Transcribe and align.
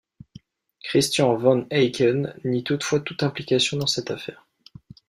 Christian 0.89 1.35
Van 1.43 1.67
Eyken 1.69 2.33
nie 2.43 2.63
toutefois 2.63 3.01
toute 3.01 3.21
implication 3.21 3.77
dans 3.77 3.85
cette 3.85 4.09
affaire. 4.09 4.47